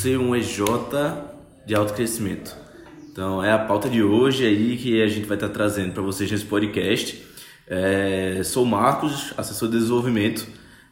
[0.00, 0.60] ser um EJ
[1.66, 2.56] de alto crescimento?
[3.12, 6.30] Então, é a pauta de hoje aí que a gente vai estar trazendo para vocês
[6.30, 7.22] nesse podcast.
[7.68, 10.46] É, sou Marcos, assessor de desenvolvimento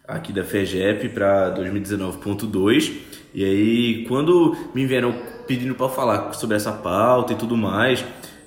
[0.07, 2.93] aqui da FEGEP para 2019.2.
[3.33, 5.15] E aí, quando me vieram
[5.47, 8.05] pedindo para falar sobre essa pauta e tudo mais,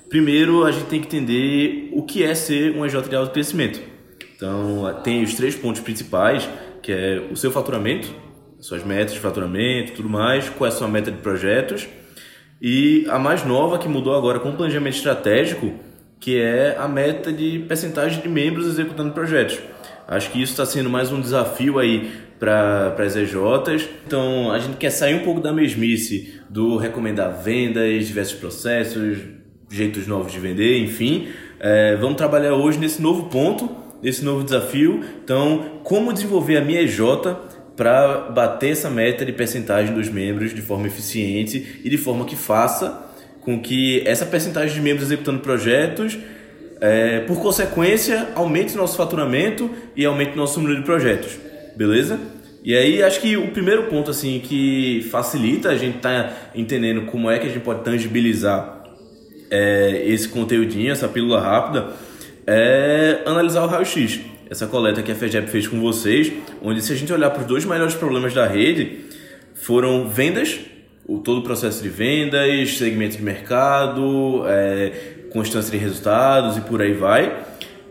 [0.08, 3.80] primeiro a gente tem que entender o que é ser um EJ de alto crescimento.
[4.36, 6.48] Então, tem os três pontos principais,
[6.80, 8.14] que é o seu faturamento,
[8.62, 11.88] suas metas de faturamento, tudo mais, qual é a sua meta de projetos.
[12.60, 15.72] E a mais nova que mudou agora com o planejamento estratégico,
[16.20, 19.58] que é a meta de percentagem de membros executando projetos.
[20.06, 23.88] Acho que isso está sendo mais um desafio aí para as EJs.
[24.06, 29.18] Então, a gente quer sair um pouco da mesmice do recomendar vendas, diversos processos,
[29.68, 31.26] jeitos novos de vender, enfim.
[31.58, 33.68] É, vamos trabalhar hoje nesse novo ponto,
[34.00, 35.00] nesse novo desafio.
[35.24, 37.00] Então, como desenvolver a minha EJ
[37.82, 42.36] para bater essa meta de percentagem dos membros de forma eficiente e de forma que
[42.36, 46.16] faça com que essa percentagem de membros executando projetos,
[46.80, 51.36] é, por consequência, aumente nosso faturamento e aumente nosso número de projetos,
[51.74, 52.20] beleza?
[52.62, 57.28] E aí acho que o primeiro ponto assim que facilita a gente tá entendendo como
[57.28, 58.84] é que a gente pode tangibilizar
[59.50, 61.94] é, esse conteúdinho, essa pílula rápida,
[62.46, 64.20] é analisar o raio-x
[64.52, 67.46] essa coleta que a FEGEP fez com vocês, onde se a gente olhar para os
[67.46, 68.98] dois maiores problemas da rede,
[69.54, 70.60] foram vendas,
[71.06, 74.92] o todo o processo de vendas, segmento de mercado, é,
[75.30, 77.34] constância de resultados e por aí vai.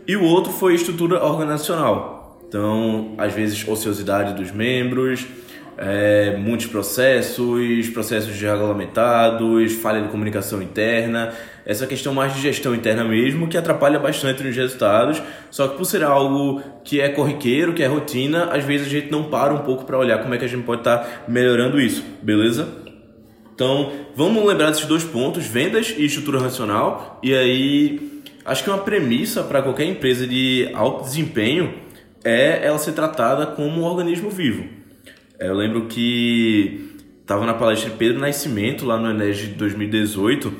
[0.06, 2.40] E o outro foi estrutura organizacional.
[2.46, 5.26] Então, às vezes, ociosidade dos membros,
[5.76, 13.04] é, muitos processos, processos regulamentados, falha de comunicação interna, essa questão mais de gestão interna
[13.04, 15.22] mesmo, que atrapalha bastante nos resultados.
[15.50, 19.10] Só que por ser algo que é corriqueiro, que é rotina, às vezes a gente
[19.10, 21.80] não para um pouco para olhar como é que a gente pode estar tá melhorando
[21.80, 22.68] isso, beleza?
[23.54, 27.20] Então, vamos lembrar desses dois pontos, vendas e estrutura racional.
[27.22, 31.74] E aí, acho que uma premissa para qualquer empresa de alto desempenho
[32.24, 34.64] é ela ser tratada como um organismo vivo.
[35.38, 40.52] Eu lembro que estava na palestra de Pedro Nascimento, lá no Enes de 2018,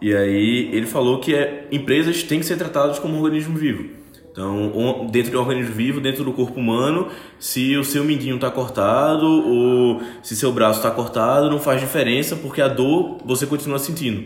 [0.00, 3.98] e aí ele falou que é, empresas têm que ser tratadas como um organismo vivo.
[4.30, 7.08] Então, dentro de um organismo vivo, dentro do corpo humano,
[7.40, 12.36] se o seu mindinho está cortado ou se seu braço está cortado, não faz diferença
[12.36, 14.24] porque a dor você continua sentindo.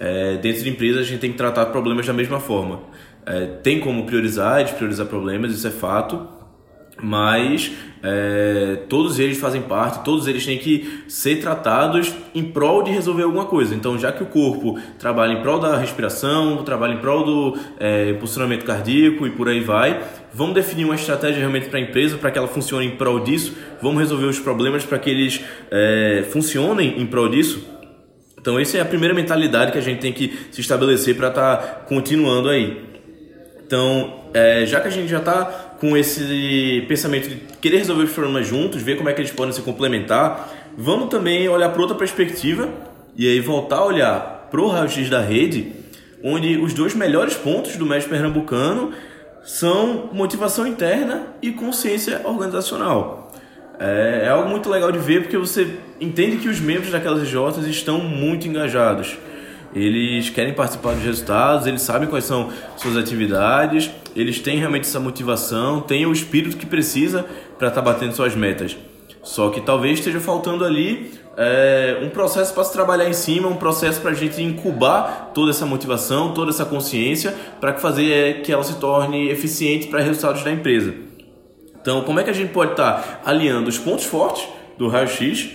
[0.00, 2.80] É, dentro de empresas, a gente tem que tratar problemas da mesma forma.
[3.24, 6.26] É, tem como priorizar, despriorizar problemas, isso é fato,
[7.02, 7.72] mas
[8.02, 13.24] é, todos eles fazem parte, todos eles têm que ser tratados em prol de resolver
[13.24, 13.74] alguma coisa.
[13.74, 18.12] Então, já que o corpo trabalha em prol da respiração, trabalha em prol do é,
[18.14, 20.00] posicionamento cardíaco e por aí vai,
[20.32, 23.54] vamos definir uma estratégia realmente para a empresa para que ela funcione em prol disso,
[23.82, 25.40] vamos resolver os problemas para que eles
[25.70, 27.66] é, funcionem em prol disso.
[28.40, 31.56] Então, essa é a primeira mentalidade que a gente tem que se estabelecer para estar
[31.56, 32.82] tá continuando aí.
[33.66, 38.12] Então, é, já que a gente já está com esse pensamento de querer resolver os
[38.12, 41.96] problemas juntos, ver como é que eles podem se complementar, vamos também olhar para outra
[41.96, 42.68] perspectiva
[43.16, 45.72] e aí voltar a olhar para o raio-x da rede,
[46.22, 48.92] onde os dois melhores pontos do mestre pernambucano
[49.42, 53.32] são motivação interna e consciência organizacional.
[53.78, 57.66] É, é algo muito legal de ver porque você entende que os membros daquelas IJs
[57.66, 59.16] estão muito engajados
[59.74, 65.00] eles querem participar dos resultados, eles sabem quais são suas atividades, eles têm realmente essa
[65.00, 67.24] motivação, têm o espírito que precisa
[67.58, 68.76] para estar tá batendo suas metas.
[69.22, 73.56] Só que talvez esteja faltando ali é, um processo para se trabalhar em cima, um
[73.56, 78.50] processo para a gente incubar toda essa motivação, toda essa consciência, para fazer é, que
[78.50, 80.94] ela se torne eficiente para resultados da empresa.
[81.80, 84.46] Então, como é que a gente pode estar tá alinhando os pontos fortes
[84.78, 85.50] do raio-x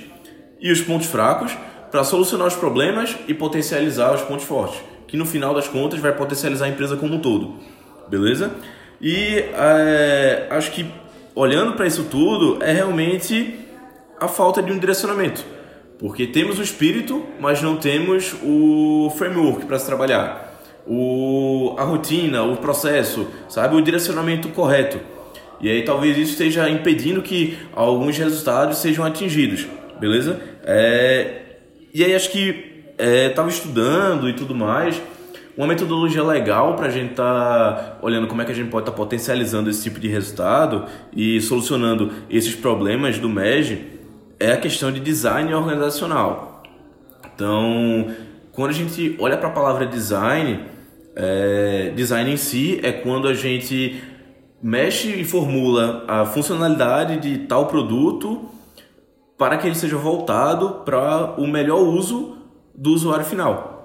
[0.59, 1.55] e os pontos fracos
[1.95, 6.11] para solucionar os problemas e potencializar os pontos fortes, que no final das contas vai
[6.11, 7.55] potencializar a empresa como um todo,
[8.09, 8.51] beleza?
[8.99, 10.85] E é, acho que
[11.33, 13.57] olhando para isso tudo é realmente
[14.19, 15.45] a falta de um direcionamento,
[15.97, 22.43] porque temos o espírito, mas não temos o framework para se trabalhar, o, a rotina,
[22.43, 24.99] o processo, sabe, o direcionamento correto.
[25.61, 29.65] E aí talvez isso esteja impedindo que alguns resultados sejam atingidos,
[29.97, 30.41] beleza?
[30.65, 31.44] É,
[31.95, 35.01] e aí acho que é, estudando e tudo mais,
[35.55, 37.23] uma metodologia legal para a gente estar
[37.73, 40.87] tá olhando como é que a gente pode estar tá potencializando esse tipo de resultado
[41.15, 43.93] e solucionando esses problemas do MEG
[44.37, 46.63] é a questão de design organizacional.
[47.33, 48.07] Então,
[48.51, 50.65] quando a gente olha para a palavra design,
[51.15, 54.03] é, design em si é quando a gente
[54.61, 58.53] mexe e formula a funcionalidade de tal produto
[59.37, 62.37] para que ele seja voltado para o melhor uso
[62.73, 63.75] do usuário final.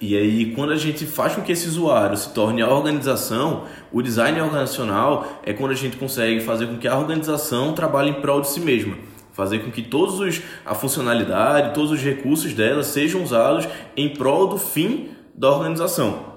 [0.00, 4.02] E aí, quando a gente faz com que esse usuário se torne a organização, o
[4.02, 8.42] design organizacional é quando a gente consegue fazer com que a organização trabalhe em prol
[8.42, 8.96] de si mesma.
[9.32, 13.66] Fazer com que todos os, a funcionalidade, todos os recursos dela sejam usados
[13.96, 16.35] em prol do fim da organização.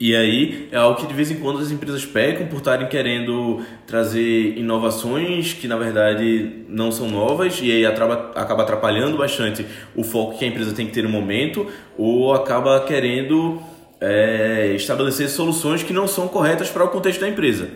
[0.00, 3.60] E aí é algo que de vez em quando as empresas pecam por estarem querendo
[3.86, 10.38] trazer inovações que na verdade não são novas e aí acaba, atrapalhando bastante o foco
[10.38, 11.66] que a empresa tem que ter no momento
[11.98, 13.60] ou acaba querendo
[14.00, 17.68] é, estabelecer soluções que não são corretas para o contexto da empresa.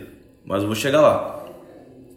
[0.43, 1.45] Mas eu vou chegar lá.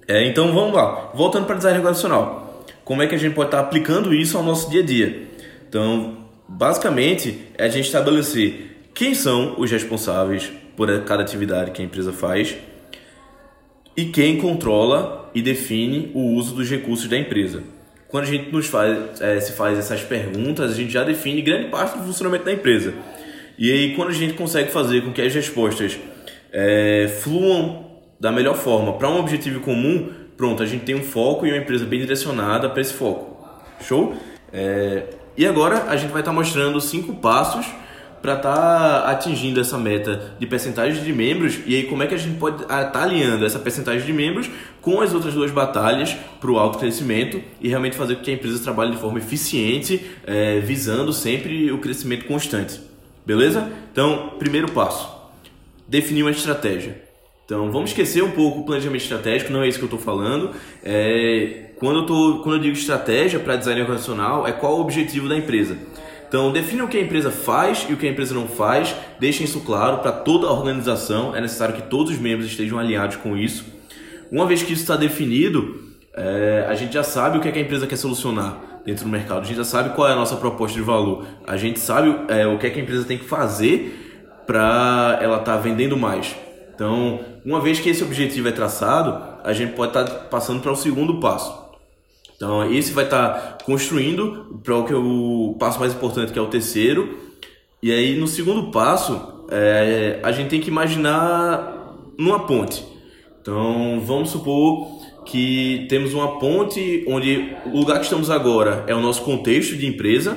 [0.08, 1.10] É, então vamos lá.
[1.12, 2.64] Voltando para design organizacional.
[2.82, 5.28] Como é que a gente pode estar aplicando isso ao nosso dia a dia?
[5.68, 6.16] Então,
[6.48, 12.12] basicamente, é a gente estabelecer quem são os responsáveis por cada atividade que a empresa
[12.12, 12.56] faz
[13.96, 17.62] e quem controla e define o uso dos recursos da empresa.
[18.08, 21.68] Quando a gente nos faz, é, se faz essas perguntas, a gente já define grande
[21.68, 22.92] parte do funcionamento da empresa.
[23.56, 25.96] E aí, quando a gente consegue fazer com que as respostas
[26.52, 31.46] é, fluam da melhor forma para um objetivo comum, pronto, a gente tem um foco
[31.46, 33.48] e uma empresa bem direcionada para esse foco.
[33.80, 34.16] Show?
[34.52, 35.04] É,
[35.36, 37.64] e agora a gente vai estar tá mostrando cinco passos
[38.20, 42.14] para estar tá atingindo essa meta de percentagem de membros e aí como é que
[42.14, 44.50] a gente pode estar tá alinhando essa percentagem de membros
[44.80, 48.34] com as outras duas batalhas para o alto crescimento e realmente fazer com que a
[48.34, 52.80] empresa trabalhe de forma eficiente, é, visando sempre o crescimento constante.
[53.24, 53.70] Beleza?
[53.92, 55.14] Então, primeiro passo:
[55.86, 57.02] definir uma estratégia.
[57.44, 60.50] Então, vamos esquecer um pouco o planejamento estratégico, não é isso que eu estou falando.
[60.84, 65.28] É, quando, eu tô, quando eu digo estratégia para design organizacional, é qual o objetivo
[65.28, 65.78] da empresa.
[66.28, 69.46] Então, defina o que a empresa faz e o que a empresa não faz, deixem
[69.46, 71.34] isso claro para toda a organização.
[71.34, 73.64] É necessário que todos os membros estejam alinhados com isso.
[74.30, 75.80] Uma vez que isso está definido,
[76.14, 79.10] é, a gente já sabe o que, é que a empresa quer solucionar dentro do
[79.10, 82.14] mercado, a gente já sabe qual é a nossa proposta de valor, a gente sabe
[82.28, 85.96] é, o que, é que a empresa tem que fazer para ela estar tá vendendo
[85.96, 86.36] mais.
[86.74, 90.72] Então, uma vez que esse objetivo é traçado, a gente pode estar tá passando para
[90.72, 91.67] o segundo passo
[92.38, 96.42] então, esse vai estar tá construindo para o que o passo mais importante, que é
[96.42, 97.18] o terceiro.
[97.82, 102.84] E aí, no segundo passo, é, a gente tem que imaginar numa ponte.
[103.42, 104.86] Então, vamos supor
[105.26, 109.86] que temos uma ponte onde o lugar que estamos agora é o nosso contexto de
[109.86, 110.36] empresa.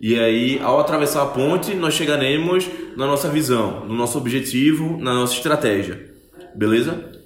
[0.00, 2.66] E aí, ao atravessar a ponte, nós chegaremos
[2.96, 6.08] na nossa visão, no nosso objetivo, na nossa estratégia.
[6.54, 7.17] Beleza?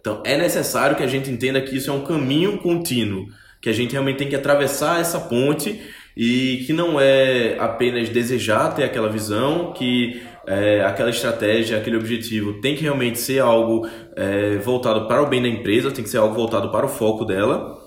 [0.00, 3.26] Então, é necessário que a gente entenda que isso é um caminho contínuo,
[3.60, 5.80] que a gente realmente tem que atravessar essa ponte
[6.16, 12.54] e que não é apenas desejar ter aquela visão, que é, aquela estratégia, aquele objetivo
[12.54, 13.86] tem que realmente ser algo
[14.16, 17.24] é, voltado para o bem da empresa, tem que ser algo voltado para o foco
[17.24, 17.78] dela.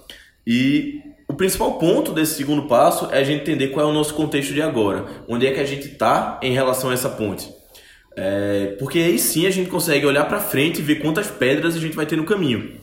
[0.45, 4.13] E o principal ponto desse segundo passo é a gente entender qual é o nosso
[4.13, 7.60] contexto de agora, onde é que a gente está em relação a essa ponte.
[8.15, 11.79] É, porque aí sim a gente consegue olhar para frente e ver quantas pedras a
[11.79, 12.79] gente vai ter no caminho.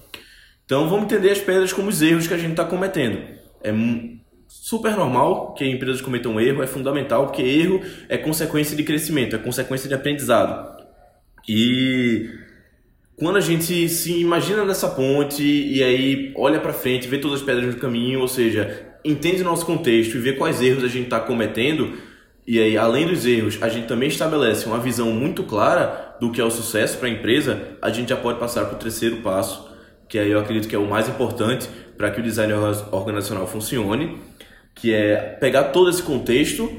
[0.64, 3.18] Então vamos entender as pedras como os erros que a gente está cometendo.
[3.62, 3.72] É
[4.46, 9.38] super normal que empresas cometam erro, é fundamental, porque erro é consequência de crescimento, é
[9.38, 10.78] consequência de aprendizado.
[11.46, 12.28] E
[13.16, 17.46] quando a gente se imagina nessa ponte e aí olha para frente, vê todas as
[17.46, 21.04] pedras no caminho, ou seja, entende o nosso contexto e vê quais erros a gente
[21.04, 21.94] está cometendo,
[22.50, 26.40] e aí, além dos erros, a gente também estabelece uma visão muito clara do que
[26.40, 29.68] é o sucesso para a empresa, a gente já pode passar para o terceiro passo,
[30.08, 32.54] que aí eu acredito que é o mais importante para que o design
[32.90, 34.18] organizacional funcione,
[34.74, 36.72] que é pegar todo esse contexto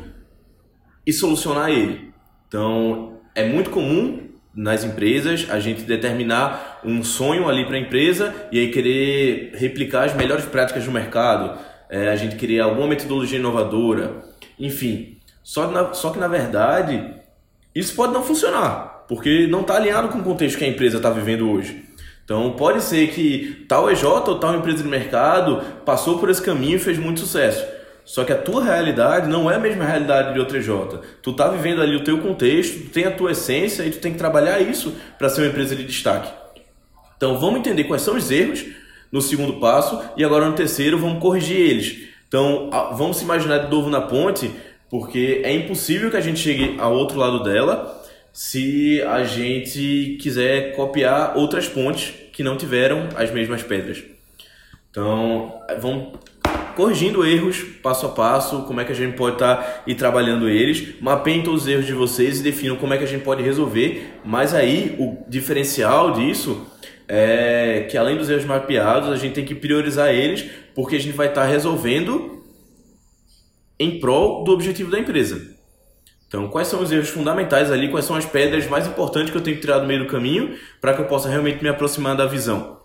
[1.05, 2.11] e solucionar ele.
[2.47, 8.33] Então, é muito comum nas empresas a gente determinar um sonho ali para a empresa
[8.51, 11.59] e aí querer replicar as melhores práticas do mercado,
[11.91, 14.23] é, a gente querer alguma metodologia inovadora,
[14.57, 15.18] enfim.
[15.49, 17.03] Só, na, só que na verdade,
[17.73, 21.09] isso pode não funcionar, porque não está alinhado com o contexto que a empresa está
[21.09, 21.85] vivendo hoje.
[22.23, 26.75] Então pode ser que tal EJ ou tal empresa de mercado passou por esse caminho
[26.75, 27.65] e fez muito sucesso.
[28.05, 30.69] Só que a tua realidade não é a mesma realidade de outra EJ.
[31.23, 34.11] Tu tá vivendo ali o teu contexto, tu tem a tua essência e tu tem
[34.11, 36.31] que trabalhar isso para ser uma empresa de destaque.
[37.17, 38.65] Então vamos entender quais são os erros
[39.11, 42.07] no segundo passo e agora no terceiro vamos corrigir eles.
[42.27, 46.75] Então vamos se imaginar de novo na ponte porque é impossível que a gente chegue
[46.79, 47.99] ao outro lado dela
[48.33, 54.03] se a gente quiser copiar outras pontes que não tiveram as mesmas pedras.
[54.89, 56.13] Então, vamos
[56.75, 60.47] corrigindo erros passo a passo, como é que a gente pode estar tá ir trabalhando
[60.47, 63.43] eles, mapeiem todos os erros de vocês e definam como é que a gente pode
[63.43, 64.19] resolver.
[64.23, 66.65] Mas aí o diferencial disso
[67.07, 71.15] é que além dos erros mapeados, a gente tem que priorizar eles, porque a gente
[71.15, 72.38] vai estar resolvendo
[73.79, 75.57] em prol do objetivo da empresa.
[76.27, 77.89] Então, quais são os erros fundamentais ali?
[77.89, 80.55] Quais são as pedras mais importantes que eu tenho que tirar do meio do caminho
[80.79, 82.77] para que eu possa realmente me aproximar da visão?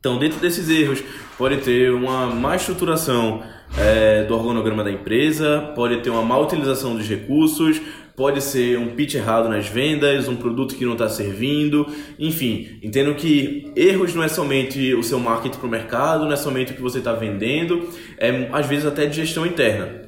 [0.00, 1.02] Então, dentro desses erros,
[1.36, 3.42] pode ter uma má estruturação
[3.76, 7.80] é, do organograma da empresa, pode ter uma má utilização dos recursos,
[8.16, 11.86] pode ser um pitch errado nas vendas, um produto que não está servindo,
[12.18, 16.36] enfim, entendo que erros não é somente o seu marketing para o mercado, não é
[16.36, 20.07] somente o que você está vendendo, é às vezes até de gestão interna.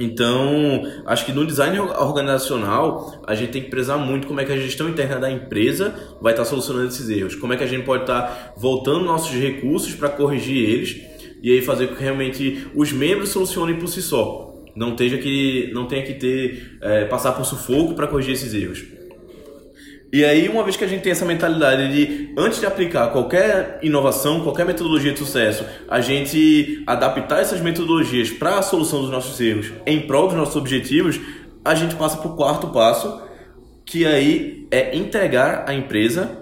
[0.00, 4.52] Então, acho que no design organizacional, a gente tem que prezar muito como é que
[4.52, 7.34] a gestão interna da empresa vai estar solucionando esses erros.
[7.34, 11.02] Como é que a gente pode estar voltando nossos recursos para corrigir eles
[11.42, 14.54] e aí fazer com que realmente os membros solucionem por si só.
[14.74, 18.82] Não, tenha que, não tenha que ter, é, passar por sufoco para corrigir esses erros.
[20.12, 23.78] E aí, uma vez que a gente tem essa mentalidade de, antes de aplicar qualquer
[23.80, 29.40] inovação, qualquer metodologia de sucesso, a gente adaptar essas metodologias para a solução dos nossos
[29.40, 31.20] erros em prol dos nossos objetivos,
[31.64, 33.22] a gente passa para o quarto passo,
[33.86, 36.40] que aí é entregar a empresa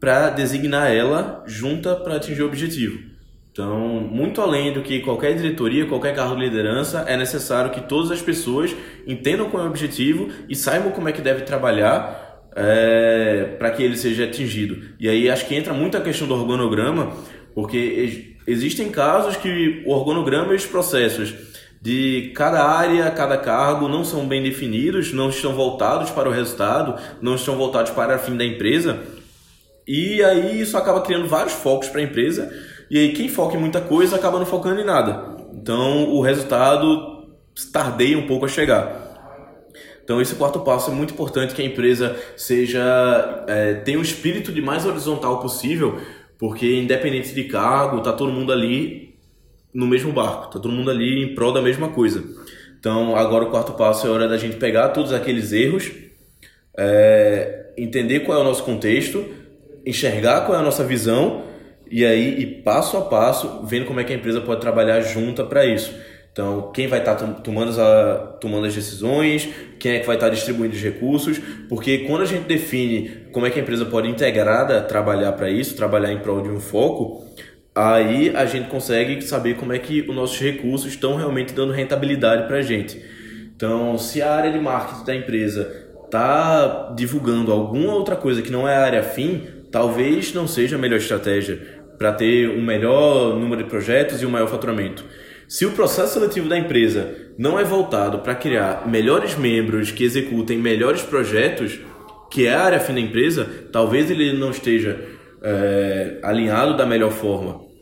[0.00, 3.12] para designar ela junta para atingir o objetivo.
[3.52, 8.10] Então, muito além do que qualquer diretoria, qualquer cargo de liderança, é necessário que todas
[8.10, 8.74] as pessoas
[9.06, 12.21] entendam qual é o objetivo e saibam como é que deve trabalhar
[12.54, 14.78] é, para que ele seja atingido.
[14.98, 17.12] E aí acho que entra muito a questão do organograma,
[17.54, 21.34] porque existem casos que o organograma e os processos
[21.80, 26.94] de cada área, cada cargo não são bem definidos, não estão voltados para o resultado,
[27.20, 29.00] não estão voltados para o fim da empresa.
[29.86, 32.52] E aí isso acaba criando vários focos para a empresa.
[32.88, 35.36] E aí quem foca em muita coisa acaba não focando em nada.
[35.52, 37.26] Então o resultado
[37.72, 39.01] tardeia um pouco a chegar.
[40.04, 44.52] Então esse quarto passo é muito importante que a empresa seja é, tenha um espírito
[44.52, 46.00] de mais horizontal possível,
[46.38, 49.14] porque independente de cargo, tá todo mundo ali
[49.72, 52.22] no mesmo barco, tá todo mundo ali em prol da mesma coisa.
[52.78, 55.90] Então agora o quarto passo é hora da gente pegar todos aqueles erros,
[56.76, 59.24] é, entender qual é o nosso contexto,
[59.86, 61.44] enxergar qual é a nossa visão
[61.90, 65.44] e aí ir passo a passo vendo como é que a empresa pode trabalhar junta
[65.44, 65.94] para isso.
[66.32, 69.48] Então, quem vai estar tomando, a, tomando as decisões,
[69.78, 73.50] quem é que vai estar distribuindo os recursos, porque quando a gente define como é
[73.50, 77.22] que a empresa pode integrada trabalhar para isso, trabalhar em prol de um foco,
[77.74, 82.46] aí a gente consegue saber como é que os nossos recursos estão realmente dando rentabilidade
[82.46, 83.02] para a gente.
[83.54, 88.66] Então, se a área de marketing da empresa está divulgando alguma outra coisa que não
[88.66, 91.60] é a área fim, talvez não seja a melhor estratégia
[91.98, 95.04] para ter um melhor número de projetos e um maior faturamento.
[95.48, 100.58] Se o processo seletivo da empresa não é voltado para criar melhores membros que executem
[100.58, 101.78] melhores projetos,
[102.30, 104.98] que é a área fim da empresa, talvez ele não esteja
[105.42, 107.72] é, alinhado da melhor forma.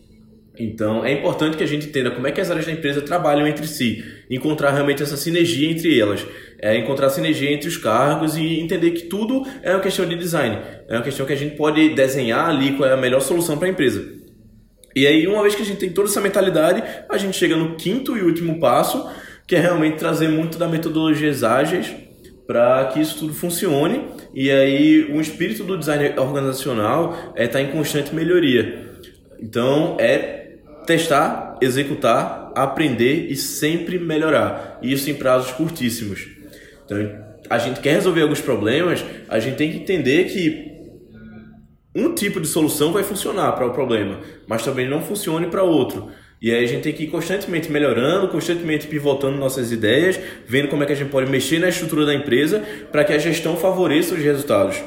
[0.58, 3.46] Então, é importante que a gente entenda como é que as áreas da empresa trabalham
[3.46, 6.26] entre si, encontrar realmente essa sinergia entre elas,
[6.58, 10.58] é encontrar sinergia entre os cargos e entender que tudo é uma questão de design,
[10.86, 13.68] é uma questão que a gente pode desenhar ali qual é a melhor solução para
[13.68, 14.19] a empresa.
[14.94, 17.76] E aí, uma vez que a gente tem toda essa mentalidade, a gente chega no
[17.76, 19.08] quinto e último passo,
[19.46, 21.94] que é realmente trazer muito da metodologias ágeis
[22.46, 24.06] para que isso tudo funcione.
[24.34, 28.90] E aí, o espírito do design organizacional é estar tá em constante melhoria.
[29.40, 30.56] Então, é
[30.86, 34.78] testar, executar, aprender e sempre melhorar.
[34.82, 36.26] Isso em prazos curtíssimos.
[36.84, 36.98] Então,
[37.48, 40.79] a gente quer resolver alguns problemas, a gente tem que entender que
[41.94, 46.10] um tipo de solução vai funcionar para o problema, mas também não funcione para outro.
[46.40, 50.82] E aí a gente tem que ir constantemente melhorando, constantemente pivotando nossas ideias, vendo como
[50.82, 54.14] é que a gente pode mexer na estrutura da empresa para que a gestão favoreça
[54.14, 54.82] os resultados.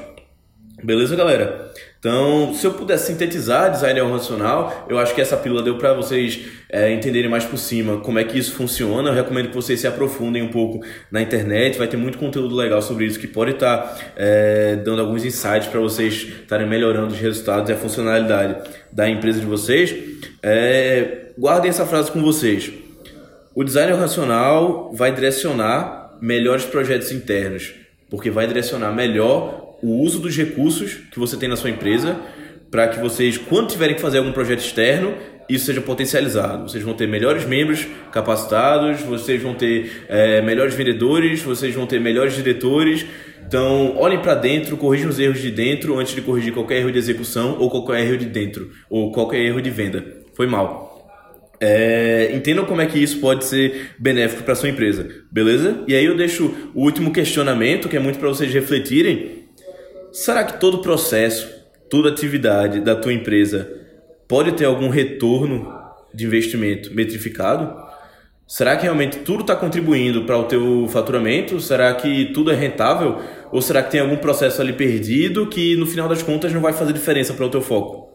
[0.83, 1.71] Beleza, galera?
[2.03, 6.37] Então, se eu pudesse sintetizar design organizacional, eu acho que essa pílula deu para vocês
[6.69, 9.09] é, entenderem mais por cima como é que isso funciona.
[9.09, 12.81] Eu recomendo que vocês se aprofundem um pouco na internet, vai ter muito conteúdo legal
[12.81, 17.19] sobre isso que pode estar tá, é, dando alguns insights para vocês estarem melhorando os
[17.21, 19.95] resultados e a funcionalidade da empresa de vocês.
[20.43, 22.69] É, guardem essa frase com vocês.
[23.55, 27.73] O design organizacional vai direcionar melhores projetos internos,
[28.09, 32.17] porque vai direcionar melhor o uso dos recursos que você tem na sua empresa
[32.71, 35.13] para que vocês, quando tiverem que fazer algum projeto externo,
[35.47, 36.67] isso seja potencializado.
[36.67, 41.99] Vocês vão ter melhores membros capacitados, vocês vão ter é, melhores vendedores, vocês vão ter
[41.99, 43.05] melhores diretores.
[43.45, 46.97] Então, olhem para dentro, corrijam os erros de dentro antes de corrigir qualquer erro de
[46.97, 50.03] execução ou qualquer erro de dentro ou qualquer erro de venda.
[50.33, 50.91] Foi mal.
[51.59, 55.83] É, entendam como é que isso pode ser benéfico para sua empresa, beleza?
[55.87, 59.42] E aí eu deixo o último questionamento, que é muito para vocês refletirem
[60.13, 61.49] Será que todo processo,
[61.89, 63.67] toda atividade da tua empresa
[64.27, 65.73] pode ter algum retorno
[66.13, 67.75] de investimento metrificado?
[68.47, 71.59] Será que realmente tudo está contribuindo para o teu faturamento?
[71.59, 73.19] Será que tudo é rentável?
[73.51, 76.73] Ou será que tem algum processo ali perdido que no final das contas não vai
[76.73, 78.13] fazer diferença para o teu foco?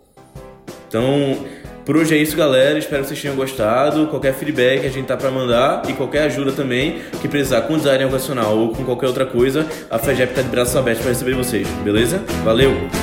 [0.87, 1.45] Então,
[1.89, 2.79] por hoje é isso, galera.
[2.79, 4.09] Espero que vocês tenham gostado.
[4.09, 8.05] Qualquer feedback a gente tá para mandar e qualquer ajuda também que precisar com design
[8.05, 11.67] educacional ou com qualquer outra coisa, a FEGEP tá de braços abertos para receber vocês,
[11.83, 12.23] beleza?
[12.45, 12.98] Valeu!